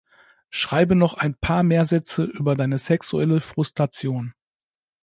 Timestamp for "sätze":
1.85-2.23